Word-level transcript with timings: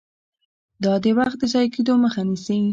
دا 0.83 0.93
د 1.03 1.05
وخت 1.19 1.37
د 1.41 1.43
ضایع 1.53 1.69
کیدو 1.75 1.93
مخه 2.03 2.21
نیسي. 2.27 2.61